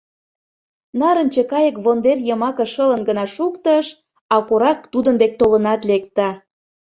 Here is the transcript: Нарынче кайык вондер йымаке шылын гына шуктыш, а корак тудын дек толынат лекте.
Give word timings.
Нарынче 0.99 1.43
кайык 1.51 1.75
вондер 1.83 2.17
йымаке 2.27 2.65
шылын 2.73 3.01
гына 3.09 3.25
шуктыш, 3.35 3.85
а 4.33 4.35
корак 4.47 4.79
тудын 4.91 5.15
дек 5.21 5.33
толынат 5.39 5.81
лекте. 5.89 6.27